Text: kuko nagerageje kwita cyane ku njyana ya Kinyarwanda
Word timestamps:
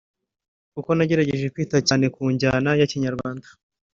kuko 0.73 0.89
nagerageje 0.97 1.45
kwita 1.53 1.77
cyane 1.87 2.05
ku 2.15 2.23
njyana 2.33 2.69
ya 2.79 2.89
Kinyarwanda 2.91 3.47